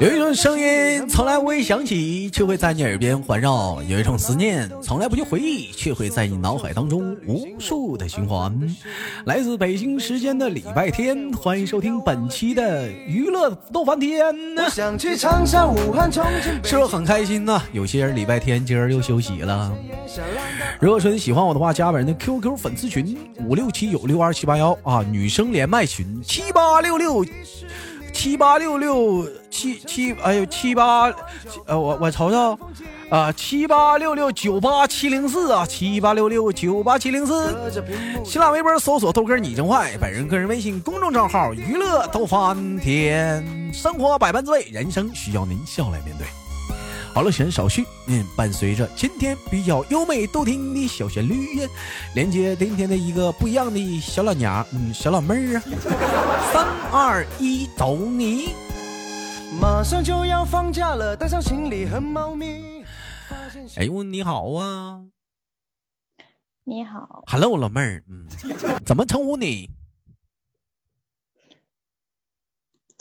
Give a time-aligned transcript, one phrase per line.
[0.00, 8.58] 有一种声音从来不会响起，却会在你耳边环绕；有一种思念从来不去回忆，却会在你脑海当中无数的循环。
[9.26, 14.34] 来自北京时间的礼拜天，欢迎收听本期的娱乐逗翻天。
[16.62, 17.62] 是不是很开心呢？
[17.72, 19.72] 有些人礼拜天今儿又休息了。
[20.80, 23.16] 如果说你喜欢我的话，加本人的 QQ 粉丝群
[23.46, 27.24] 五六七九六二七八幺啊，女生连麦群七八六六。
[28.24, 31.12] 七八六六七七，哎呦七八，
[31.66, 32.58] 呃我我瞅瞅，
[33.10, 37.54] 啊七八六六九八七零四啊，七八六六九八七零四。
[38.24, 46.26] 新浪微博搜索豆哥你真坏，本人个人微信公众账号娱乐豆翻天，生活百般滋味，人生需要您笑来面对。
[47.14, 51.60] 好了，闲少叙，嗯，伴随着今天比较优美动听的小旋律，
[52.12, 55.62] 连接今天的一个不一样的小老娘，嗯，小老妹儿啊，
[56.52, 58.48] 三二一，走你！
[59.60, 62.82] 马上就要放假了，带上行李和猫咪。
[63.76, 65.00] 哎呦，你好啊！
[66.64, 68.26] 你好，Hello，老妹儿，嗯，
[68.84, 69.70] 怎么称呼你？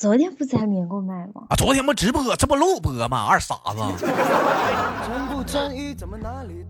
[0.04, 1.44] 昨天不是还连过麦吗？
[1.48, 3.26] 啊，昨天不直播，这不录播吗？
[3.26, 4.06] 二傻子。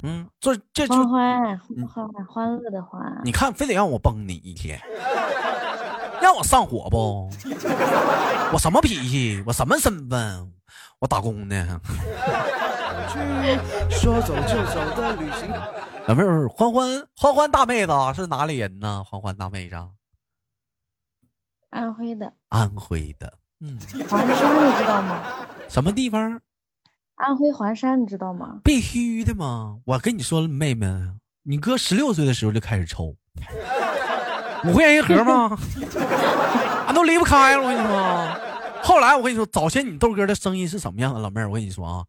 [0.03, 3.01] 嗯，这这欢欢欢欢欢乐的欢。
[3.23, 4.79] 你看，非得让我崩你一天，
[6.21, 7.27] 让我上火不？
[8.53, 9.43] 我什么脾气？
[9.47, 10.53] 我什么身份？
[10.99, 11.81] 我打工的。
[13.89, 15.49] 说走就走的旅行。
[16.05, 19.03] 老妹儿，欢欢欢欢大妹子是哪里人呢？
[19.03, 19.75] 欢欢大妹子。
[21.73, 25.23] 安徽的，安徽的，嗯，黄山你知道吗？
[25.67, 26.39] 什么地方？
[27.15, 28.59] 安徽黄山你知道吗？
[28.63, 29.79] 必须的嘛！
[29.85, 30.87] 我跟你说，妹妹，
[31.41, 33.15] 你哥十六岁的时候就开始抽，
[34.65, 35.57] 五块钱一盒吗？
[36.85, 38.37] 俺都离不开了，我跟你说。
[38.83, 41.19] 后来我跟你说，早先你豆哥的声音是什么样的？
[41.19, 42.05] 老妹儿，我跟你说啊。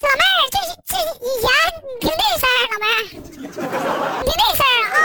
[0.00, 0.58] 老妹儿，这
[0.88, 1.44] 这以前
[1.84, 3.04] 你听这声老妹儿，
[4.24, 4.96] 听这声啊，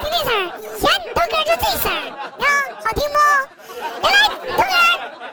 [0.00, 0.30] 听这声
[0.62, 1.90] 以前你豆哥就这声
[2.38, 2.46] 啊，
[2.84, 3.18] 好听不？
[4.00, 4.72] 原来你豆哥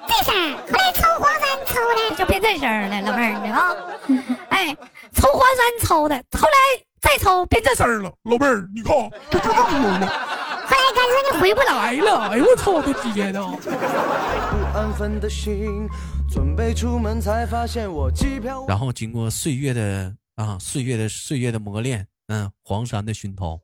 [0.08, 3.76] 这声后来抽黄山抽的就变这声了，老妹儿你啊，
[4.50, 4.76] 哎，
[5.14, 6.56] 抽黄山抽的，后来
[7.00, 8.96] 再抽变这声了，老妹儿你看，
[9.30, 10.08] 就这么多了。
[10.66, 13.54] 后来感觉你回不来了，哎呦我操我的天呐！
[16.32, 18.66] 准备出门才发现我机票。
[18.66, 23.60] 然后经过岁月的啊岁月的岁月的磨练，嗯，黄山的熏陶，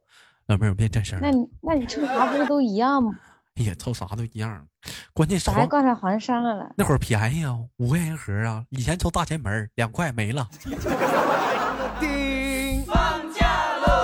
[0.48, 1.18] 老妹儿别吱声。
[1.22, 3.14] 那你那你抽啥不是都一样吗？
[3.56, 4.68] 哎呀，抽啥都一样，
[5.14, 6.70] 关键啥还挂上黄山了了？
[6.76, 10.48] 那会儿便宜啊，五块钱一盒啊，以前抽大前门两块没了。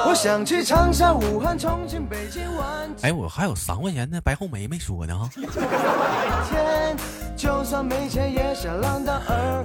[0.06, 2.90] 我想去长沙、武汉、重庆、北京玩。
[3.02, 5.30] 哎，我还有三块钱的，白红梅没说呢啊。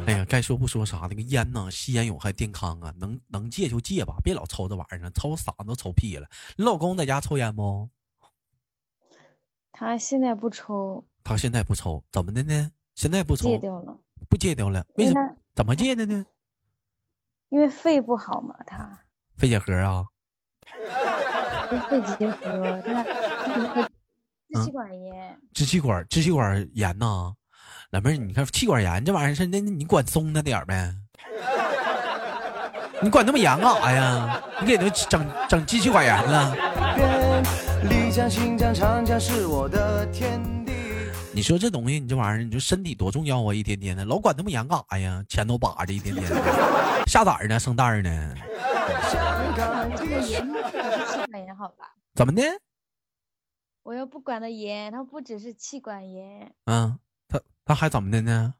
[0.06, 1.70] 哎呀，该说不说啥，那个烟呢？
[1.70, 6.26] 吸烟有害健康啊，能能戒就戒吧，别老抽这玩意儿，抽嗓子都抽屁了。
[6.56, 7.88] 你老公在家抽烟不？
[9.70, 11.04] 他现在不抽。
[11.22, 12.72] 他现在不抽，怎么的呢？
[12.94, 13.98] 现在不抽，戒掉了。
[14.30, 14.84] 不戒掉了？
[14.96, 15.36] 为什么？
[15.54, 16.24] 怎么戒的呢？
[17.50, 18.98] 因为肺不好嘛，他。
[19.36, 20.06] 肺结核啊？
[21.90, 23.04] 肺结核，他
[24.54, 25.38] 支气管炎。
[25.52, 27.34] 支气管支气管炎呐？
[27.90, 30.94] 老妹儿，你看气管炎这玩意儿是那你管松他点呗？
[33.00, 34.42] 你管那么严干啥呀？
[34.60, 36.54] 你给他整整支气管炎了？
[41.32, 43.54] 你说这东西，你这玩意儿，你说身体多重要啊！
[43.54, 45.24] 一天天的，老管那么严干啥呀？
[45.26, 46.26] 钱都把着，一天天
[47.06, 48.34] 下崽呢，生蛋呢？
[52.14, 52.42] 怎么的？
[53.82, 56.52] 我又不管的严，它不只是气管炎。
[56.66, 56.98] 嗯，
[57.68, 58.54] 他他还怎么的呢？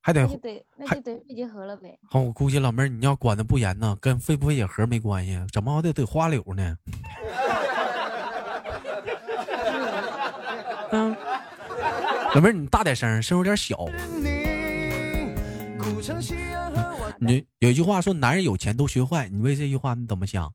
[0.00, 1.98] 还得得，那就得肺结核了呗。
[2.08, 6.76] 好，我估计老妹儿你要管的不严呢，跟肺不肺结核没关系，怎么还得花柳呢？
[10.92, 11.16] 嗯，
[12.34, 13.76] 老妹儿你大点声，声有点小。
[17.18, 20.52] 你有一句话说，男人有钱都学坏，你为这句话你怎么想？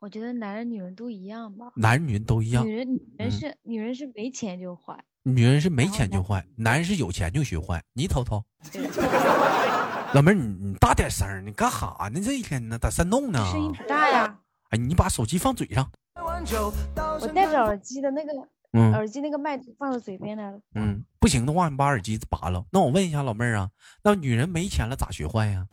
[0.00, 1.72] 我觉得男人女人都一样吧。
[1.74, 2.64] 男人女人都一样。
[2.64, 7.82] 女人女人是女人是没钱就坏，女人是没钱就坏，男人是有钱就学坏。
[7.94, 8.44] 你瞅瞅，
[10.14, 12.20] 老妹儿，你你大点声，你干哈呢？
[12.20, 13.44] 这一天呢，在山洞呢。
[13.50, 14.38] 声音不大呀。
[14.70, 15.90] 哎，你把手机放嘴上。
[16.14, 18.32] 我戴着耳机的那个，
[18.72, 20.60] 嗯，耳机那个麦放到嘴边来了。
[20.74, 22.64] 嗯，不行的话，你把耳机拔了。
[22.70, 23.68] 那我问一下老妹儿啊，
[24.04, 25.66] 那女人没钱了咋学坏呀？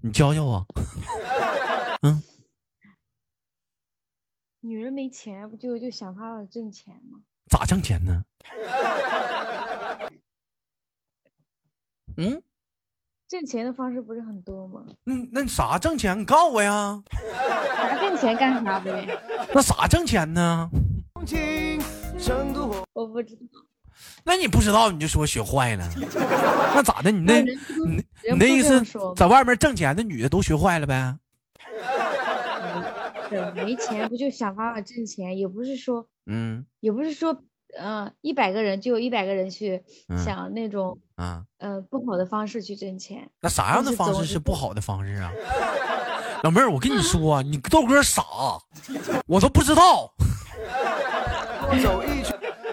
[0.00, 0.66] 你教教我。
[2.00, 2.22] 嗯。
[4.66, 7.20] 女人没钱，不就就想法挣钱吗？
[7.48, 8.24] 咋挣钱呢？
[12.16, 12.42] 嗯，
[13.28, 14.84] 挣钱的方式不是很多吗？
[15.04, 16.18] 那，那啥挣钱？
[16.18, 17.00] 你告诉我呀。
[17.76, 19.06] 啥挣钱干啥呗？
[19.54, 20.68] 那啥挣钱呢？
[22.92, 23.42] 我不知道。
[24.24, 25.88] 那你不知道你就说学坏了？
[26.74, 27.10] 那咋的？
[27.12, 28.82] 你那你你那意思
[29.14, 31.16] 在外面挣钱的女的都学坏了呗？
[33.28, 35.36] 对，没钱不就想办法挣钱？
[35.38, 37.42] 也不是说，嗯，也不是说，
[37.78, 39.82] 嗯，一百个人就有一百个人去
[40.24, 43.30] 想那种，啊，呃，不好的方式去挣钱。
[43.40, 45.32] 那啥样的方式是不好的方式啊？
[46.42, 48.22] 老妹儿，我跟你说，你豆哥傻，
[49.26, 50.12] 我都不知道。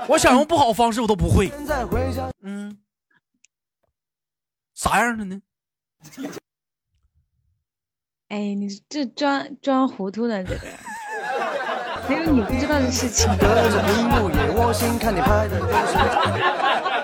[0.07, 1.49] 我想用不好方式，我都不会。
[2.41, 2.77] 嗯，
[4.75, 5.41] 啥样的呢？
[8.33, 10.61] 哎，你这装装糊涂呢，这个。
[12.07, 13.29] 还有你不知道的事情。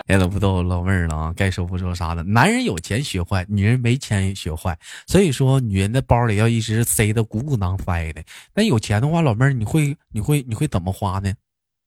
[0.08, 2.24] 哎，老不逗老妹儿了啊，该说不说啥的。
[2.24, 4.76] 男人有钱学坏，女人没钱学坏。
[5.06, 8.24] 所以说，女人的包里要一直塞的鼓鼓囊塞的。
[8.56, 11.32] 那有钱的话，老妹儿你会你会你会怎么花呢？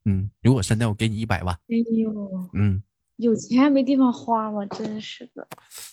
[0.04, 2.12] 嗯，如果现在我给你一百万，哎呦，
[2.54, 2.80] 嗯，
[3.22, 4.66] 有钱没地方花吗？
[4.66, 5.46] 真是的，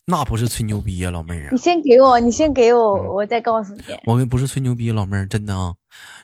[0.06, 1.50] 那不是吹牛逼呀，老妹儿啊！
[1.52, 3.84] 你先给我，你先给我，我再告诉你。
[4.06, 5.76] 我们不是吹牛逼，老妹儿，真的啊！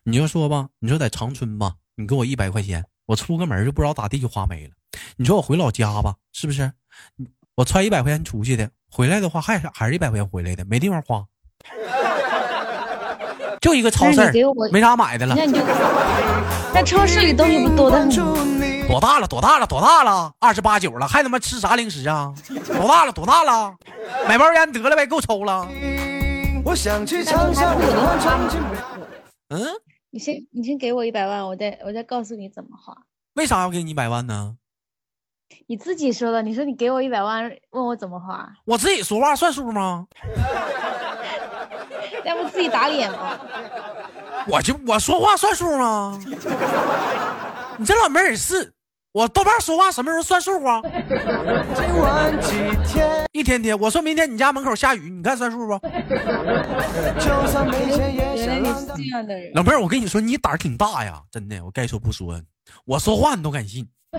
[0.04, 4.72] 你就说吧，你说在长春吧，你给我一百块钱，我出个门就不知道咋地就花没了。
[5.18, 6.72] 你说我回老家吧，是不是？
[7.56, 11.24] 我揣一百块钱出去的，回来的话还是还是一百块钱回来的，没地方花。
[13.62, 14.20] 就一个超市，
[14.72, 15.36] 没啥买的了。
[15.36, 15.60] 那你就，
[16.74, 18.55] 那超市里东西不多的很。
[18.88, 19.28] 多大了？
[19.28, 19.68] 多大了？
[19.68, 20.32] 多大了？
[20.40, 22.34] 二十八九了，还他妈吃啥零食啊？
[22.68, 23.12] 多大了？
[23.12, 23.76] 多大了？
[24.28, 25.68] 买包烟得了呗，够抽了。
[29.50, 29.60] 嗯，
[30.10, 32.96] 你先，你先给我一百万，我再，我再告诉你怎么花。
[33.34, 34.56] 为啥要给你一百万呢？
[35.68, 38.50] 你自己说的，你说你给我一百万，问我怎么花。
[38.66, 40.08] 我自己说话算数吗？
[42.24, 43.40] 要不自己打脸吧？
[44.48, 46.20] 我就我说话算数吗？
[47.78, 48.74] 你这老妹儿是，
[49.12, 50.82] 我豆瓣说话什么时候算数啊？
[51.76, 52.54] 今晚几
[52.86, 55.74] 天一天天，我说明天你家门口下雨，你看算数不？
[59.54, 62.42] 老妹儿，我跟你说，你胆儿挺大呀，真的，我该说不说，
[62.86, 63.88] 我说话你都敢信。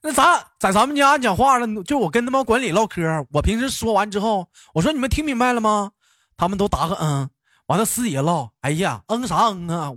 [0.00, 5.90] 那咱在咱们家讲话了，就我跟他妈管理唠嗑，我平时说完之后，我说你们听明白了吗？
[6.36, 7.28] 他们都答个嗯，
[7.66, 9.90] 完了私底下唠，哎呀，嗯啥嗯啊，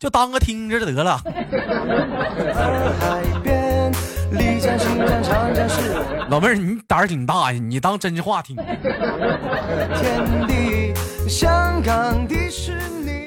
[0.00, 1.20] 就当个听着得了。
[6.30, 8.56] 老妹儿，你胆儿挺大呀，你当真话听。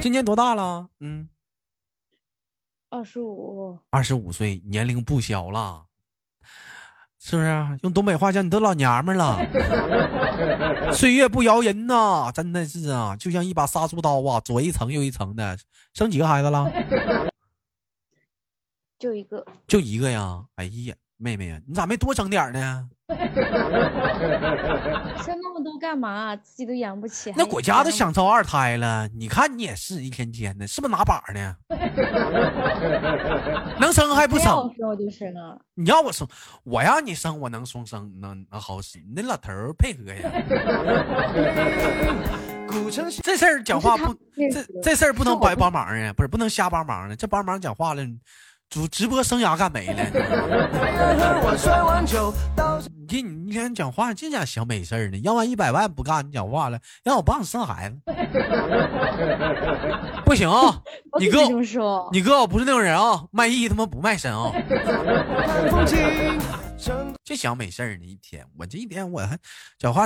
[0.02, 0.88] 今年多大了？
[1.00, 1.30] 嗯，
[2.90, 3.78] 二十五。
[3.92, 5.86] 二十五岁，年龄不小了。
[7.26, 9.40] 是不是用东北话讲，你都老娘们了？
[10.92, 15.58] 岁月不饶人呐，真的是啊，就像一把杀猪刀啊，左一层右一层的。
[15.94, 16.70] 生几个孩子了？
[19.00, 20.44] 就一个，就一个呀。
[20.56, 22.86] 哎呀，妹妹呀，你咋没多整点呢？
[25.24, 26.36] 生那么多干嘛？
[26.36, 27.32] 自己都养不起。
[27.38, 31.56] 那国家都想招二胎了，你看你也是一天天的，是不是拿把呢？
[33.80, 34.54] 能生还不生？
[34.54, 34.94] 我就！
[35.76, 36.28] 你要我生，
[36.64, 39.00] 我让你生，我能生生能能好使？
[39.00, 40.30] 你那老头配合呀？
[43.22, 44.14] 这事儿讲话不，
[44.52, 46.12] 这这事儿不能白帮忙啊！
[46.14, 48.04] 不是不能瞎帮忙呢，这帮忙讲话了。
[48.74, 50.04] 主直播生涯干没了？
[53.08, 57.98] 你你你看讲话净讲小美事儿呢，要完一百万不干，你讲话了，让我帮你生孩子，
[60.26, 60.82] 不行啊！
[61.20, 61.38] 你哥，
[62.12, 64.52] 你哥我不是那种人啊，卖艺他妈不卖身啊！
[67.24, 69.40] 这想没事儿呢，一天我这一天我还
[69.78, 70.06] 讲话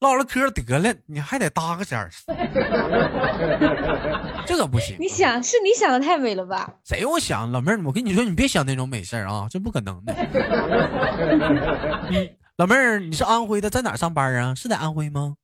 [0.00, 2.10] 唠唠嗑得了，你还得搭个尖儿，
[4.46, 4.96] 这可不行。
[4.98, 6.72] 你想是你想的太美了吧？
[6.84, 10.14] 谁我想老妹儿，我跟你说，你别想那种美事儿啊，这不可能的。
[12.56, 14.54] 老妹儿，你是安徽的，在哪上班啊？
[14.54, 15.36] 是在安徽吗？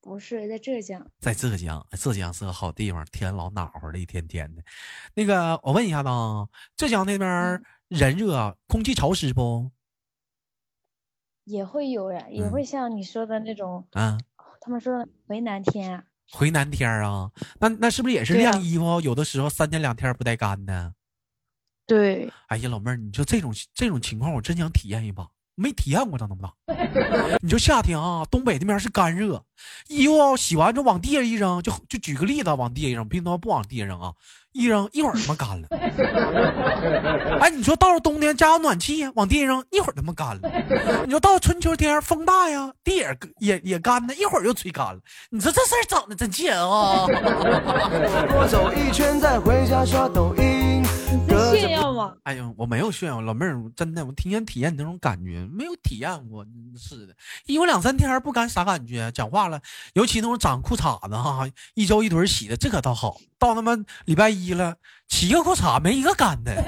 [0.00, 1.06] 不是，在浙江。
[1.20, 4.62] 在浙江，浙江是个好地方，天老暖和了，一天天的。
[5.14, 7.62] 那个，我问一下子啊，浙江那边。
[7.88, 9.70] 人热，啊空气潮湿不？
[11.44, 14.20] 也会有呀，也会像你说的那种，嗯，
[14.60, 19.00] 他们说回南天，回南天啊，那那是不是也是晾衣服？
[19.00, 20.94] 有的时候三天两天不带干的。
[21.86, 22.30] 对。
[22.48, 25.26] 哎呀，老妹儿，你说这种这种情况，我真想体验一把。
[25.58, 26.52] 没体验过，长那么大。
[27.42, 29.42] 你说夏天啊，东北那边是干热，
[29.88, 34.12] 衣服洗完之后往地下一扔，就就举个例子，往地下一扔，并不不往地下扔啊，
[34.52, 35.68] 一扔一会儿他妈干了。
[37.40, 41.04] 哎，你说到了冬天加个暖气呀，往地下扔，一会儿他妈干了。
[41.04, 45.00] 你说到了春秋天风大呀，地也也也干呢，一会儿又吹干了。
[45.30, 47.06] 你说这事儿整的真气人啊！
[48.28, 50.77] 多 走一圈再回家刷抖音。
[51.56, 52.14] 炫耀吗？
[52.24, 57.14] 哎呦，我没有炫耀，老妹儿，真的，我挺想体验你那种感觉，没有体验过，真是的，
[57.46, 59.10] 衣服两三天不干啥感觉？
[59.12, 59.60] 讲话了，
[59.94, 63.16] 尤其那种长裤衩子哈，一周一腿洗的，这可倒好。
[63.38, 63.72] 到他妈
[64.04, 64.76] 礼拜一了，
[65.08, 66.54] 七个裤衩没一个干的。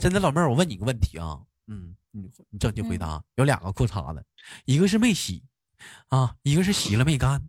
[0.00, 1.38] 真的，老妹儿，我问你个问题啊，
[1.68, 4.24] 嗯，你你正经回答，有两个裤衩子，
[4.64, 5.42] 一个是没洗，
[6.08, 7.40] 啊，一个是洗了没干。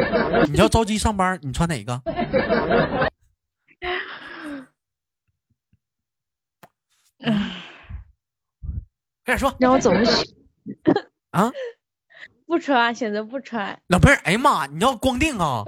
[0.50, 2.02] 你要着急上班，你穿哪个？
[9.24, 10.24] 快点说让我怎么选？
[11.30, 11.50] 啊！
[12.46, 13.76] 不穿，选择不穿。
[13.88, 15.64] 老妹儿，哎呀妈，你要光腚啊！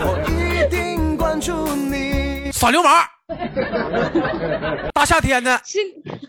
[0.00, 2.50] 我一定关注你。
[2.52, 3.04] 耍流氓！
[4.94, 5.78] 大夏天的，是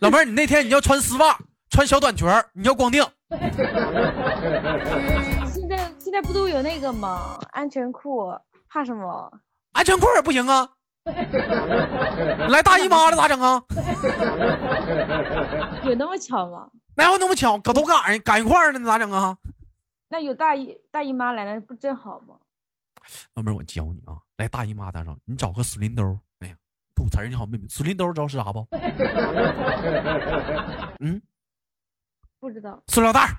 [0.02, 1.38] 老妹儿，你那天你要穿丝袜，
[1.70, 3.10] 穿小短裙儿，你要光腚，
[5.48, 7.40] 现在现在不都有那个吗？
[7.52, 8.32] 安全裤，
[8.68, 9.32] 怕什么？
[9.72, 10.70] 安全裤也不行啊！
[12.50, 13.64] 来大姨妈了咋整啊？
[15.84, 16.70] 有那么巧吗？
[16.96, 19.36] 哪有那么巧，搁头赶上赶一块儿呢，咋整啊？
[20.10, 22.36] 那有大姨大姨妈来了，不正好吗？
[23.34, 25.18] 老妹儿，我教你啊，来大姨妈咋整？
[25.26, 26.56] 你找个水淋兜儿，哎呀，
[26.94, 28.68] 不词儿你好妹妹，水淋兜儿知道是啥不？
[31.00, 31.20] 嗯，
[32.40, 32.82] 不知道。
[32.88, 33.30] 塑料袋儿。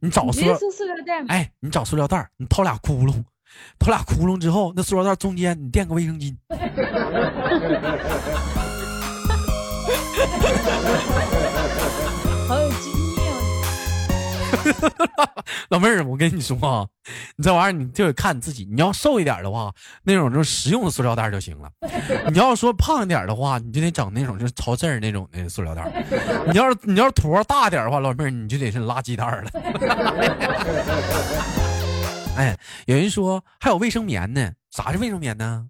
[0.00, 0.56] 你找塑料，
[1.06, 1.26] 袋吗？
[1.28, 3.22] 哎，你找塑料袋儿，你掏俩窟窿，
[3.78, 6.34] 掏俩窟窿之后，那塑料袋中间你垫个卫生巾。
[12.48, 13.32] 好有经验
[15.16, 15.28] 哦！
[15.70, 16.86] 老妹儿，我跟你说啊，
[17.36, 18.66] 你这玩意儿你就得看你自己。
[18.70, 21.68] 你要瘦一点的话，那种就是实用的塑料袋就行了；
[22.32, 26.04] 你要说胖一点的话，你就得整那种就是超字儿那种的塑料袋。
[26.46, 29.50] 你要是你要是坨大点的话，老妹儿你就得是垃圾袋儿了。
[32.38, 35.68] 哎，有人说还有卫生棉呢，啥是卫生棉呢？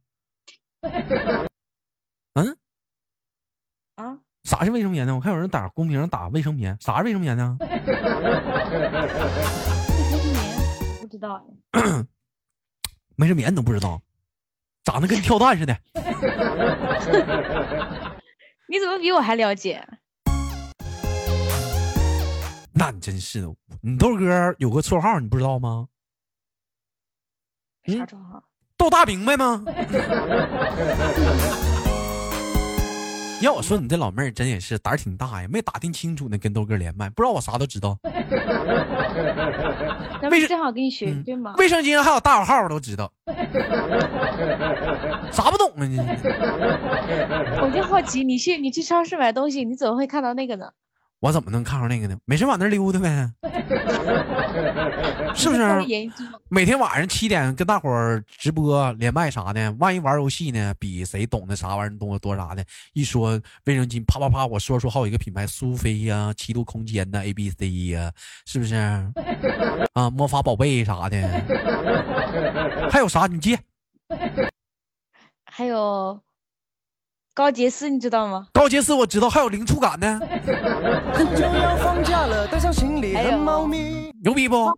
[2.34, 2.58] 嗯，
[3.94, 5.14] 啊，啥是卫生棉呢？
[5.14, 7.56] 我看有人打公屏上打卫生棉，啥是卫生棉呢？
[7.58, 7.80] 卫生
[10.26, 11.80] 棉不知道哎。
[13.16, 14.02] 卫生棉你都不知道，
[14.84, 15.74] 长得跟跳蛋似的。
[18.68, 19.82] 你怎么比我还了解？
[22.74, 23.48] 那你真是的，
[23.80, 25.88] 你豆哥有个绰号，你不知道吗？
[27.96, 28.42] 啥状况？
[28.76, 29.64] 豆大明白吗？
[33.40, 37.96] 要我说，你这老妹儿真也是胆儿挺大呀，没打听清楚呢，跟豆哥连麦，不知道我啥都知道。
[40.22, 41.54] 卫生是正好给你学吗？
[41.56, 43.12] 卫生巾还有大小号我都知道，
[45.30, 45.98] 啥不懂啊你？
[47.60, 50.70] 我就好奇，你去你去超市买东西，你怎么会看到那个呢？
[51.20, 52.16] 我怎么能看上那个呢？
[52.24, 53.28] 没事往那溜达呗，
[55.34, 55.62] 是不是？
[56.48, 62.64] 每天晚上七点跟大伙儿直播连麦啥的，万一玩游戏呢，比谁懂得啥玩意儿多多啥的。
[62.92, 68.12] 一说卫生巾，啪啪啪，我说出好几个品牌，苏菲呀、七度空间呐、A B C 呀，
[68.46, 68.76] 是不是？
[69.94, 73.26] 啊，魔法宝贝啥的，还有啥？
[73.26, 73.58] 你接
[75.44, 76.20] 还有
[77.38, 78.48] 高洁丝，你知道吗？
[78.52, 84.12] 高洁丝我知道，还有零触感呢，就要放假了，带上行李和猫咪。
[84.24, 84.76] 牛逼不？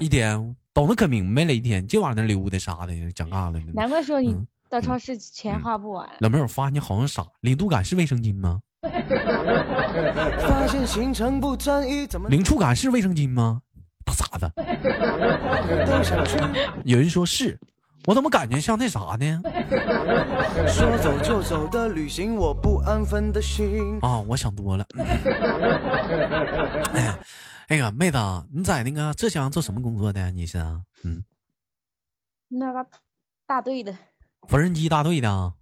[0.00, 3.60] 一天懂得可明白了，一天就往那溜达啥的，讲干了。
[3.72, 6.04] 难怪说你嗯到超市钱花不完。
[6.18, 8.58] 老妹儿，我发现你好像傻，零度感是卫生巾吗？
[10.40, 13.60] 发现行程不专一，怎么零触感是卫生巾吗？
[14.04, 14.50] 大傻子。
[16.82, 17.56] 有人说是，
[18.08, 19.42] 我怎么感觉像那啥呢？
[20.66, 23.98] 说走就走的旅行，我不安分的心。
[24.00, 24.86] 啊，我想多了。
[26.94, 27.18] 哎，
[27.68, 28.16] 那个妹子，
[28.50, 30.30] 你在那个浙江做什么工作的？
[30.30, 30.80] 你是啊？
[31.04, 31.22] 嗯，
[32.48, 32.86] 那个
[33.46, 33.94] 大队的，
[34.48, 35.52] 缝纫机大队的啊。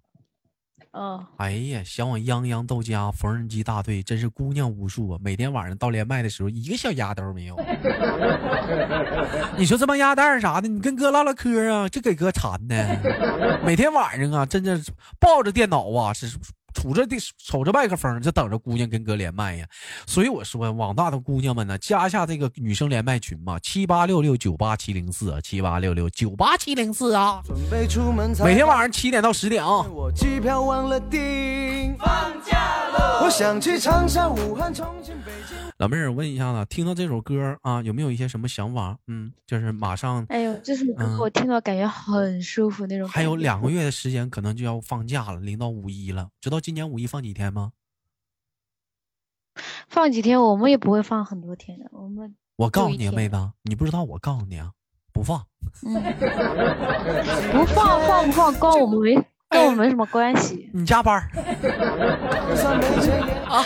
[0.99, 5.19] 嗯，哎呀，想我泱泱到家缝纫机大队真是姑娘无数啊！
[5.21, 7.55] 每天晚上到连麦的时候，一个小丫头没有。
[9.55, 13.59] 你说这帮丫蛋啥的，你跟哥唠唠嗑啊，这给哥馋的。
[13.63, 14.81] 每天晚上啊，真的
[15.19, 16.35] 抱着电脑啊，是
[16.77, 19.67] 杵着的瞅着麦克风，就等着姑娘跟哥连麦呀。
[20.05, 27.41] 所以我说，网大的姑娘们呢，加一下这个女生连麦群嘛，七八六六九八七零四啊，七八六六九八七零四啊。
[27.43, 29.81] 准备出门每天晚上七点到十点啊。
[29.87, 32.07] 我机票忘了订，放
[32.43, 32.57] 假
[32.89, 33.23] 了。
[33.23, 35.57] 我想去长沙、武汉、重庆、北京。
[35.77, 38.97] 老妹儿，我问一下子，听到这首歌啊，有没有一些什么想法？
[39.07, 43.07] 嗯，就是马上哎呦，这首歌嗯我听到感觉很舒服那种。
[43.07, 46.29] 还有两个月的时间，可能就要放假了，临到五一了。
[46.41, 47.71] 知道今年五一放几天吗？
[49.87, 51.85] 放几天，我们也不会放很多天的。
[51.93, 54.73] 我们我告诉你妹子，你不知道，我告诉你啊，
[55.13, 55.45] 不放。
[55.85, 55.93] 嗯，
[57.55, 59.15] 不放放不放，跟我们没
[59.47, 61.15] 跟我们没什么关系，你加班
[63.47, 63.63] 啊？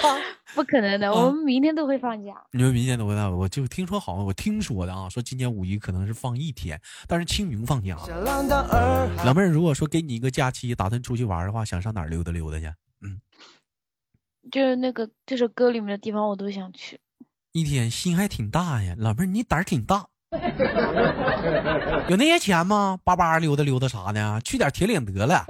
[0.54, 1.08] 不可能的。
[1.08, 2.34] 嗯我们明天都会放假。
[2.52, 7.98] 你们明天都会放，我就听说好像我听说的啊，说今年五一可能是放一天，但是清明放假。
[9.26, 12.72] 老妹儿，如果说给你一个假期，打算出去玩的话，想上哪儿溜达溜达去？
[14.50, 17.00] 就是那个这首歌里面的地方，我都想去。
[17.52, 20.08] 一天心还挺大呀，老妹儿你胆儿挺大。
[22.08, 22.98] 有那些钱吗？
[23.04, 25.46] 巴巴溜达溜达啥的，去点铁岭得了。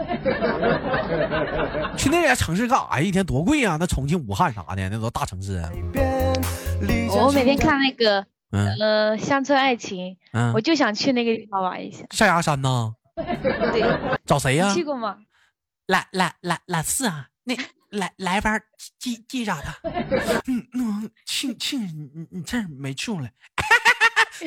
[1.95, 3.01] 去那些城市干啥呀？
[3.01, 5.61] 一天多贵呀、那重庆、武汉啥的，那都大城市。
[7.15, 12.03] 我每天看那个嗯呃《乡村爱情》，嗯我，就想去那个地方玩一下。
[12.09, 15.17] 象牙山呐，对，找谁呀、你去过吗？
[15.85, 17.53] 来来来来四啊，那
[17.91, 18.63] 来来玩儿
[18.99, 19.91] 记记着的。
[20.47, 23.29] 嗯 嗯，庆庆你你这儿没处了。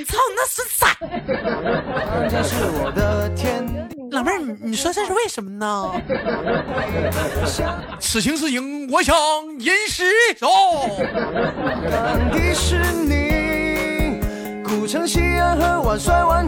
[0.06, 0.44] 操那
[2.42, 3.94] 是我的天地。
[4.10, 5.92] 老妹儿，你你说这是为什么呢？
[8.00, 9.14] 此情此景，我想
[9.60, 10.48] 吟诗一首。
[14.64, 15.56] 古城西安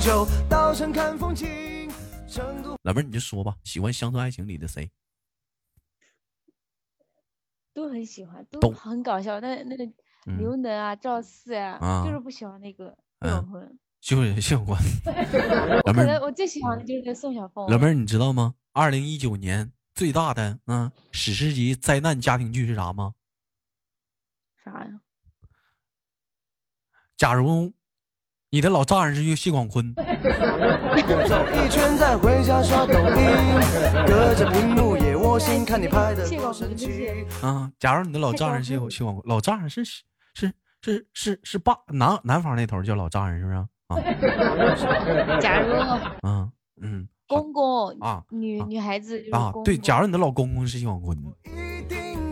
[0.00, 1.88] 酒，稻城看风景，
[2.29, 2.76] 成都。
[2.83, 4.91] 老妹儿，你就说吧，喜欢《乡村爱情》里的谁？
[7.76, 9.38] 都很喜欢，都都很搞笑。
[9.38, 9.85] 那那个
[10.26, 13.78] 嗯刘能啊、赵四啊，啊就是不喜欢那个嗯。
[14.00, 14.78] 就是谢永坤。
[15.85, 17.68] 老妹儿，可能我最喜欢的就是那宋晓峰。
[17.68, 18.54] 老妹儿，你知道吗？
[18.73, 23.15] 二零一九年最大的嗯史诗级灾难家庭剧是啥吗？
[24.65, 25.00] 啥呀？
[27.17, 27.73] 假如
[28.49, 37.26] 你的老丈人是谢广坤，走一圈再回家刷抖音，隔着屏幕也窝心，看你拍的谢多广坤就神奇。
[37.45, 40.04] 啊，假如你的老丈人是谢广坤谢广坤，老丈人是是
[40.35, 45.39] 是是是是爸男男方那头叫老丈人是不 是啊？
[45.41, 45.75] 假如
[46.28, 46.49] 啊
[46.80, 48.25] 嗯公公啊啊。
[48.30, 51.19] 女女孩子啊对，假如你的老公公是谢广坤，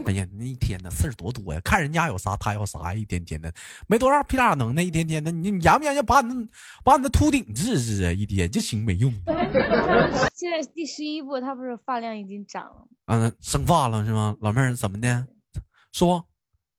[0.07, 3.53] 哎呀，那一天的事儿多多呀，看人家有啥他有啥，一天天的
[3.87, 6.47] 没多少屁大能耐，一天天的，你你研不研究把你那
[6.85, 8.13] 把你那秃顶治治啊？
[8.13, 9.13] 一天就行没用
[10.35, 13.17] 现在第十一步，他不是发量已经长了吗？
[13.27, 14.37] 啊，生发了是吗？
[14.41, 15.27] 老妹儿怎么的？
[15.93, 16.27] 说，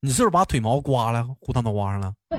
[0.02, 2.14] 你是不是把腿毛刮了，糊到脑瓜上了？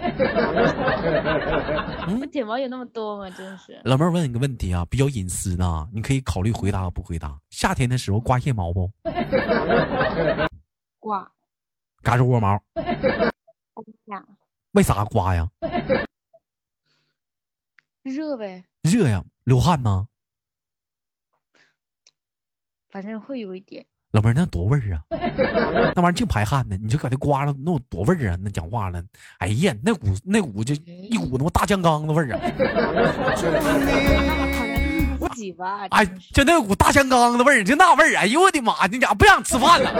[2.09, 3.29] 嗯我腿毛有那么多吗？
[3.31, 3.81] 真是。
[3.85, 7.37] 老妹儿问你个问题啊，比较隐私的，你可以考虑回答不回答。
[7.51, 8.91] 夏天的时候刮腋毛不？
[11.07, 11.31] 刮
[12.03, 12.61] 嘎吱窝毛，
[14.73, 15.49] 为啥刮呀？
[18.03, 20.09] 热呗，热呀，流汗呐。
[22.89, 23.87] 反正会有一点。
[24.11, 25.05] 老妹儿，那多味儿啊！
[25.95, 28.39] 那玩意儿净排汗呢，你就搁这刮了，那有多味儿啊！
[28.43, 29.01] 那讲话了，
[29.39, 32.41] 哎呀，那股那股就一股他妈大酱缸子味儿啊！
[35.91, 38.87] 哎，就那股大香缸的味儿，就那味儿，哎呦我的妈！
[38.91, 39.91] 你咋不想吃饭了？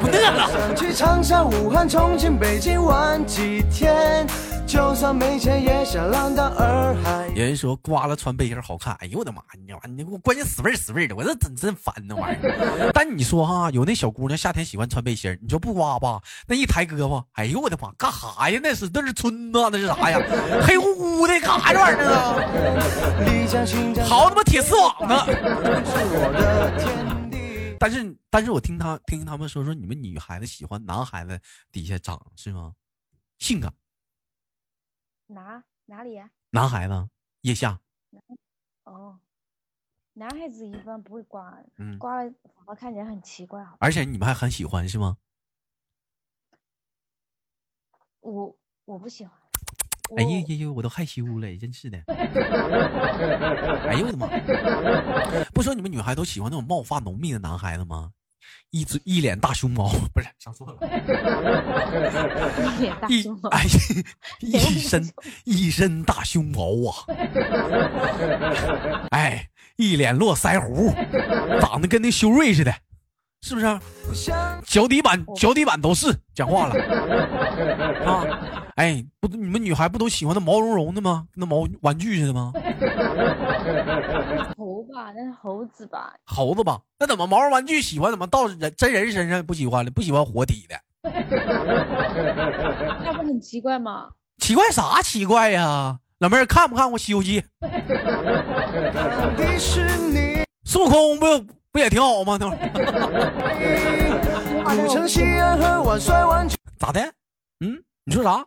[0.00, 0.48] 不饿了？
[0.50, 4.26] 想去长沙、武汉、重庆、北京玩几天，
[4.68, 7.26] 就算没钱也想浪到洱海。
[7.28, 9.42] 有人说刮了穿背心好看，哎呦我的妈！
[9.66, 12.90] 你妈，你给我关键死味儿死味儿的，我这真真烦那玩意儿。
[12.92, 18.60] 但你说哈，有那小姑娘夏天喜欢穿背心儿，你说不刮吧，那一抬胳膊，哎呦我的妈，干啥呀？
[18.62, 20.20] 那是那是村子，那是啥呀？
[20.62, 23.24] 黑乎乎的，干啥这玩意儿呢？
[23.24, 25.24] 丽江、新疆，好他妈铁丝网呢！
[25.24, 27.38] 是我的天地。
[27.80, 31.40] 但是但是我听他听他们说说你们女孩子喜欢男孩子
[31.72, 32.72] 底下长是吗？
[33.38, 33.72] 性感
[35.28, 36.30] 哪哪里呀？
[36.50, 37.08] 男孩子
[37.42, 37.78] 腋下，
[38.84, 39.18] 哦，
[40.14, 43.64] 男孩子一般不会刮，嗯，刮了反而看起来很奇怪。
[43.78, 45.16] 而且你们还很喜欢是吗？
[48.20, 49.32] 我我不喜欢。
[50.16, 51.98] 哎呀我呀呀，我都害羞了，真是的。
[52.08, 54.26] 哎呦我的妈！
[55.52, 58.12] 不说你们女孩都喜欢那种毛发浓密的男孩子吗？
[58.70, 60.76] 一嘴一脸大熊猫，不是想错了，
[62.76, 63.64] 一脸大一胸毛，哎
[64.40, 65.10] 一身
[65.44, 66.92] 一身大熊猫啊！
[69.10, 70.92] 哎，一脸络腮胡，
[71.60, 72.74] 长得跟那修睿似的。
[73.40, 74.32] 是不是？
[74.66, 76.74] 脚底板脚底板都是讲话了
[78.04, 78.26] 啊！
[78.74, 81.24] 哎，不，你们女孩不都喜欢那毛茸茸的吗？
[81.34, 82.52] 那毛玩具似的吗？
[84.78, 86.14] 猴吧，那是猴子吧？
[86.24, 86.80] 猴子吧？
[87.00, 88.10] 那怎么毛绒玩具喜欢？
[88.12, 89.90] 怎么到人真人身上不喜欢了？
[89.90, 90.80] 不喜欢活体的？
[93.04, 94.10] 那不很奇怪吗？
[94.38, 95.02] 奇怪啥？
[95.02, 95.98] 奇怪呀！
[96.20, 97.42] 老妹儿看不看过《西游记》？
[100.64, 101.26] 孙悟空不
[101.72, 102.36] 不也挺好吗？
[102.38, 102.48] 那
[106.78, 107.00] 咋的？
[107.60, 108.44] 嗯，你说啥？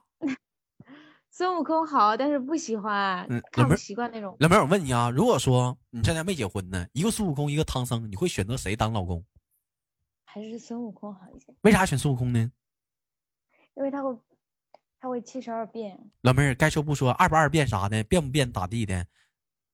[1.42, 4.38] 孙悟空好，但是不喜欢，看不习惯那种。
[4.40, 9.26] 老妹儿，我问你啊，如果说你现在没结婚呢，一个孙悟空，一个唐僧，你会选择谁当老公？
[10.24, 11.48] 还是孙悟空好一些？
[11.62, 12.52] 为啥选孙悟空呢？
[13.74, 14.16] 因为他会。
[15.00, 19.04] 他会七十二变，老妹儿该说不说，二不二变啥的，变不变咋地的，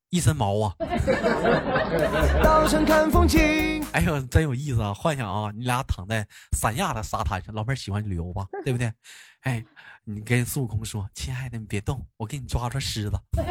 [0.10, 0.73] 一身毛啊！
[3.91, 4.93] 哎呦，真有意思啊！
[4.93, 8.89] 幻想啊，你俩躺在三亚的沙滩上，老妹儿喜欢旅游吧，对不对？
[9.43, 9.65] 哎，
[10.10, 13.20] 你跟孙悟空说：“亲爱的，你别动，我给你抓抓狮子。”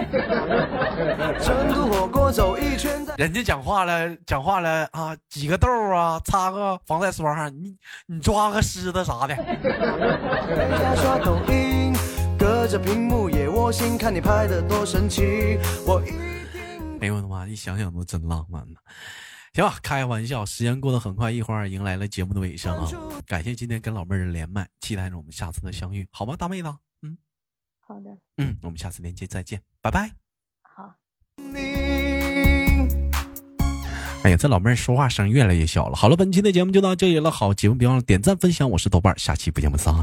[3.19, 9.35] 人家讲话了，讲话了啊，挤个痘啊，擦个防晒霜，你你抓个狮子啥的。
[16.99, 17.47] 哎呦我的妈！
[17.47, 18.79] 一想想都真浪漫呢。
[19.57, 22.87] 行吧，开玩笑，时间过得很快，一会儿迎来了节目的尾声啊！
[23.27, 26.69] 感谢今天跟老妹儿的连麦，期待着我们下次的相遇，好吗，大妹子？
[27.01, 27.17] 嗯，
[27.81, 28.11] 好的。
[28.37, 30.11] 嗯，我们下次连接再见，拜拜。
[30.61, 30.95] 好。
[34.25, 35.97] 哎呀，这老妹儿说话声越来越小了。
[35.97, 37.31] 好了，本期的节目就到这里了。
[37.31, 39.95] 好，节目别忘了点赞分享，我是豆瓣，下期不见不散。